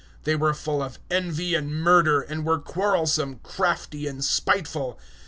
[0.23, 4.99] They were full of envy and murder, and were quarrelsome, crafty, and spiteful.